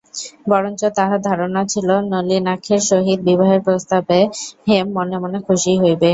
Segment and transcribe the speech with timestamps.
[0.49, 4.19] বরঞ্চ তাঁহার ধারণা ছিল, নলিনাক্ষের সহিত বিবাহের প্রস্তাবে
[4.67, 6.09] হেম মনে মনে খুশিই হইবে।